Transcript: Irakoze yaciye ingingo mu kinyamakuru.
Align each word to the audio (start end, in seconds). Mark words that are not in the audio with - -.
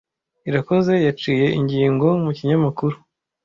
Irakoze 0.49 0.93
yaciye 1.07 1.45
ingingo 1.59 2.07
mu 2.23 2.31
kinyamakuru. 2.37 2.95